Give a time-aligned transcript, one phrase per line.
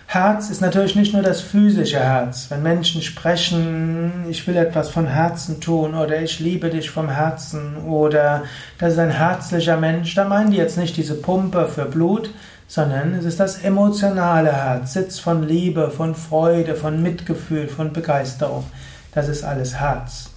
[0.07, 2.47] Herz ist natürlich nicht nur das physische Herz.
[2.49, 7.77] Wenn Menschen sprechen, ich will etwas von Herzen tun oder ich liebe dich vom Herzen
[7.85, 8.43] oder
[8.77, 12.29] das ist ein herzlicher Mensch, da meinen die jetzt nicht diese Pumpe für Blut,
[12.67, 18.65] sondern es ist das emotionale Herz, Sitz von Liebe, von Freude, von Mitgefühl, von Begeisterung.
[19.13, 20.29] Das ist alles Herz.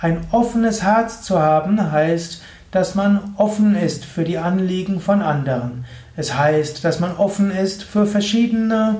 [0.00, 2.40] Ein offenes Herz zu haben heißt,
[2.70, 5.84] dass man offen ist für die Anliegen von anderen.
[6.16, 8.96] Es heißt, dass man offen ist für verschiedene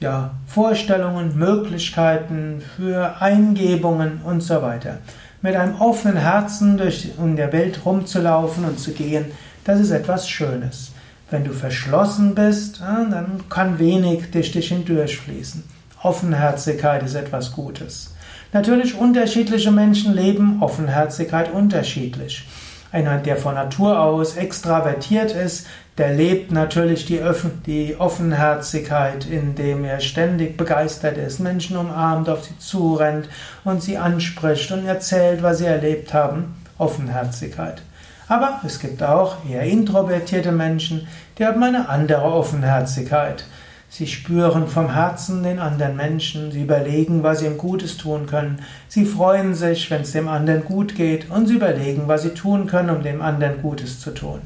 [0.00, 4.98] ja, Vorstellungen, Möglichkeiten, für Eingebungen und so weiter.
[5.40, 9.26] Mit einem offenen Herzen durch in der Welt rumzulaufen und zu gehen,
[9.64, 10.92] das ist etwas Schönes.
[11.30, 15.62] Wenn du verschlossen bist, dann kann wenig durch dich hindurchfließen.
[16.02, 18.14] Offenherzigkeit ist etwas Gutes.
[18.52, 22.46] Natürlich unterschiedliche Menschen leben Offenherzigkeit unterschiedlich.
[22.90, 25.66] Einer, der von Natur aus extravertiert ist,
[25.98, 32.44] der lebt natürlich die, Öffn die Offenherzigkeit, indem er ständig begeistert ist, Menschen umarmt, auf
[32.44, 33.28] sie zurennt
[33.64, 36.54] und sie anspricht und erzählt, was sie erlebt haben.
[36.78, 37.82] Offenherzigkeit.
[38.28, 41.08] Aber es gibt auch eher introvertierte Menschen,
[41.38, 43.44] die haben eine andere Offenherzigkeit.
[43.90, 48.60] Sie spüren vom Herzen den anderen Menschen, sie überlegen, was sie ihm Gutes tun können,
[48.86, 52.66] sie freuen sich, wenn es dem anderen gut geht, und sie überlegen, was sie tun
[52.66, 54.42] können, um dem anderen Gutes zu tun.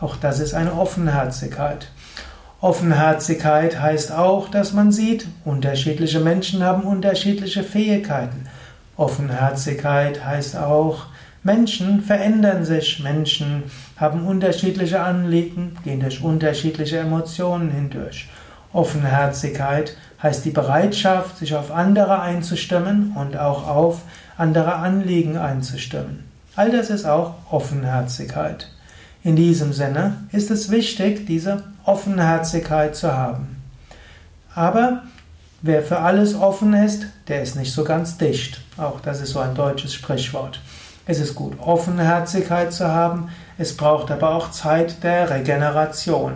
[0.00, 1.88] Auch das ist eine Offenherzigkeit.
[2.60, 8.46] Offenherzigkeit heißt auch, dass man sieht, unterschiedliche Menschen haben unterschiedliche Fähigkeiten.
[8.96, 11.06] Offenherzigkeit heißt auch,
[11.42, 13.62] Menschen verändern sich, Menschen
[13.96, 18.28] haben unterschiedliche Anliegen, gehen durch unterschiedliche Emotionen hindurch.
[18.72, 24.02] Offenherzigkeit heißt die Bereitschaft, sich auf andere einzustimmen und auch auf
[24.36, 26.24] andere Anliegen einzustimmen.
[26.56, 28.68] All das ist auch Offenherzigkeit.
[29.22, 33.62] In diesem Sinne ist es wichtig, diese Offenherzigkeit zu haben.
[34.54, 35.02] Aber
[35.62, 38.60] wer für alles offen ist, der ist nicht so ganz dicht.
[38.76, 40.60] Auch das ist so ein deutsches Sprichwort.
[41.06, 46.34] Es ist gut, Offenherzigkeit zu haben, es braucht aber auch Zeit der Regeneration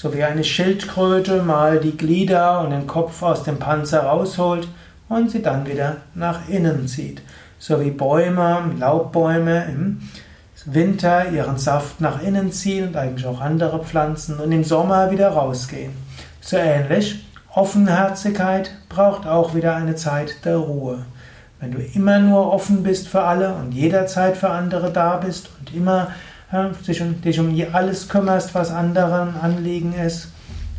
[0.00, 4.66] so wie eine Schildkröte mal die Glieder und den Kopf aus dem Panzer rausholt
[5.10, 7.20] und sie dann wieder nach innen zieht.
[7.58, 10.08] So wie Bäume, Laubbäume im
[10.64, 15.28] Winter ihren Saft nach innen ziehen und eigentlich auch andere Pflanzen und im Sommer wieder
[15.28, 15.92] rausgehen.
[16.40, 17.22] So ähnlich,
[17.52, 21.04] Offenherzigkeit braucht auch wieder eine Zeit der Ruhe.
[21.60, 25.76] Wenn du immer nur offen bist für alle und jederzeit für andere da bist und
[25.76, 26.08] immer
[26.86, 30.28] dich um, dich um alles kümmerst, was anderen Anliegen ist,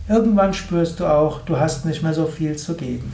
[0.08, 3.14] irgendwann spürst du auch, du hast nicht mehr so viel zu geben.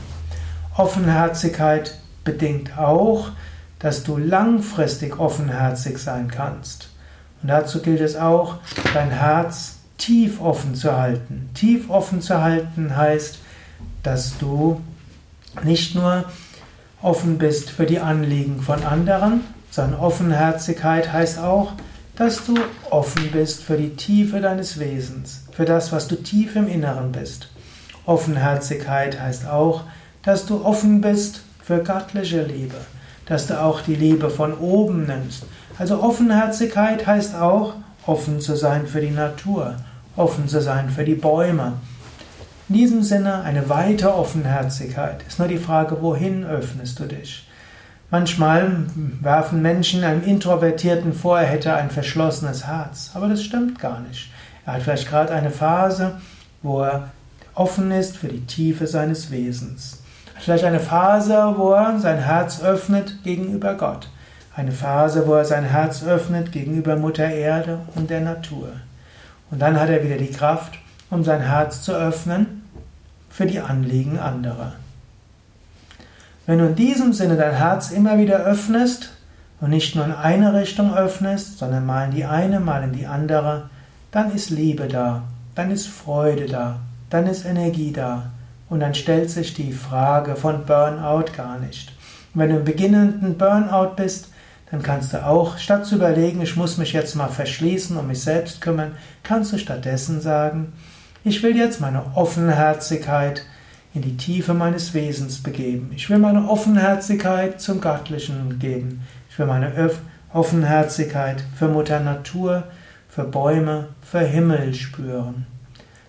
[0.76, 3.30] Offenherzigkeit bedingt auch,
[3.78, 6.90] dass du langfristig offenherzig sein kannst.
[7.42, 8.56] Und dazu gilt es auch,
[8.92, 11.50] dein Herz tief offen zu halten.
[11.54, 13.38] Tief offen zu halten heißt,
[14.02, 14.80] dass du
[15.62, 16.24] nicht nur
[17.02, 21.72] offen bist für die Anliegen von anderen, sondern Offenherzigkeit heißt auch,
[22.18, 22.54] dass du
[22.90, 27.48] offen bist für die Tiefe deines Wesens, für das, was du tief im Inneren bist.
[28.06, 29.84] Offenherzigkeit heißt auch,
[30.24, 32.74] dass du offen bist für göttliche Liebe,
[33.26, 35.44] dass du auch die Liebe von oben nimmst.
[35.78, 37.74] Also Offenherzigkeit heißt auch,
[38.04, 39.76] offen zu sein für die Natur,
[40.16, 41.74] offen zu sein für die Bäume.
[42.68, 45.22] In diesem Sinne eine weite Offenherzigkeit.
[45.28, 47.47] Ist nur die Frage, wohin öffnest du dich?
[48.10, 48.86] Manchmal
[49.20, 53.10] werfen Menschen einem Introvertierten vor, er hätte ein verschlossenes Herz.
[53.14, 54.30] Aber das stimmt gar nicht.
[54.64, 56.18] Er hat vielleicht gerade eine Phase,
[56.62, 57.10] wo er
[57.54, 60.02] offen ist für die Tiefe seines Wesens.
[60.38, 64.08] Vielleicht eine Phase, wo er sein Herz öffnet gegenüber Gott.
[64.56, 68.68] Eine Phase, wo er sein Herz öffnet gegenüber Mutter Erde und der Natur.
[69.50, 70.78] Und dann hat er wieder die Kraft,
[71.10, 72.62] um sein Herz zu öffnen
[73.28, 74.72] für die Anliegen anderer.
[76.48, 79.10] Wenn du in diesem Sinne dein Herz immer wieder öffnest
[79.60, 83.06] und nicht nur in eine Richtung öffnest, sondern mal in die eine, mal in die
[83.06, 83.68] andere,
[84.12, 85.24] dann ist Liebe da,
[85.54, 86.78] dann ist Freude da,
[87.10, 88.30] dann ist Energie da
[88.70, 91.92] und dann stellt sich die Frage von Burnout gar nicht.
[92.32, 94.30] Und wenn du im beginnenden Burnout bist,
[94.70, 98.22] dann kannst du auch, statt zu überlegen, ich muss mich jetzt mal verschließen und mich
[98.22, 98.92] selbst kümmern,
[99.22, 100.72] kannst du stattdessen sagen,
[101.24, 103.42] ich will jetzt meine Offenherzigkeit
[103.98, 105.90] in die Tiefe meines Wesens begeben.
[105.92, 109.00] Ich will meine Offenherzigkeit zum Göttlichen geben.
[109.28, 109.90] Ich will meine
[110.32, 112.62] Offenherzigkeit für Mutter Natur,
[113.08, 115.46] für Bäume, für Himmel spüren.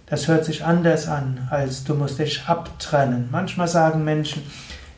[0.05, 3.29] Das hört sich anders an, als du musst dich abtrennen.
[3.31, 4.43] Manchmal sagen Menschen,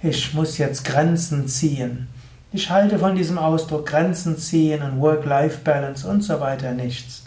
[0.03, 2.09] ich muss jetzt Grenzen ziehen.
[2.51, 7.23] Ich halte von diesem Ausdruck Grenzen ziehen und Work-Life-Balance und so weiter nichts.